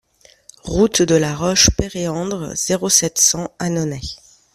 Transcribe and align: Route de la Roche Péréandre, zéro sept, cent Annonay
Route 0.63 1.03
de 1.03 1.13
la 1.13 1.35
Roche 1.35 1.69
Péréandre, 1.77 2.55
zéro 2.55 2.89
sept, 2.89 3.19
cent 3.19 3.53
Annonay 3.59 4.01